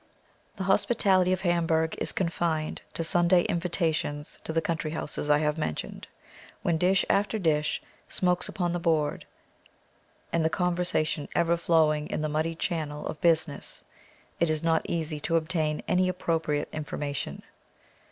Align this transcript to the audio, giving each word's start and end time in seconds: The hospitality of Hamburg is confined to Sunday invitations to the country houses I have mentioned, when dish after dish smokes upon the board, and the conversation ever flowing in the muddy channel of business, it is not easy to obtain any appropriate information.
The 0.55 0.63
hospitality 0.63 1.31
of 1.31 1.41
Hamburg 1.41 1.93
is 1.99 2.11
confined 2.11 2.81
to 2.95 3.03
Sunday 3.03 3.43
invitations 3.43 4.39
to 4.43 4.51
the 4.51 4.59
country 4.59 4.89
houses 4.89 5.29
I 5.29 5.37
have 5.37 5.59
mentioned, 5.59 6.07
when 6.63 6.79
dish 6.79 7.05
after 7.07 7.37
dish 7.37 7.83
smokes 8.09 8.49
upon 8.49 8.73
the 8.73 8.79
board, 8.79 9.27
and 10.33 10.43
the 10.43 10.49
conversation 10.49 11.29
ever 11.35 11.55
flowing 11.55 12.07
in 12.09 12.23
the 12.23 12.29
muddy 12.29 12.55
channel 12.55 13.05
of 13.05 13.21
business, 13.21 13.83
it 14.39 14.49
is 14.49 14.63
not 14.63 14.81
easy 14.89 15.19
to 15.19 15.35
obtain 15.35 15.83
any 15.87 16.09
appropriate 16.09 16.69
information. 16.73 17.43